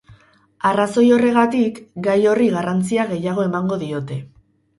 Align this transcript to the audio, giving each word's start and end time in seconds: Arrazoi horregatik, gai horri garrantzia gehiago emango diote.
Arrazoi 0.69 1.03
horregatik, 1.17 1.77
gai 2.07 2.15
horri 2.33 2.49
garrantzia 2.57 3.07
gehiago 3.13 3.45
emango 3.53 3.79
diote. 3.85 4.21